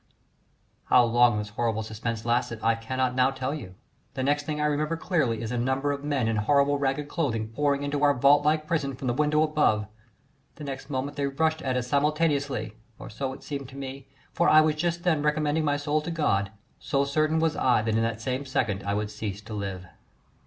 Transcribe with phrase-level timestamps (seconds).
[0.85, 3.75] How long this horrible suspense lasted I cannot now tell you:
[4.15, 7.49] the next thing I remember clearly is a number of men in horrible ragged clothing
[7.49, 9.85] pouring into our vault like prison from the window above;
[10.55, 14.49] the next moment they rushed at us simultaneously or so it seemed to me, for
[14.49, 16.49] I was just then recommending my soul to God,
[16.79, 19.85] so certain was I that in that same second I would cease to live.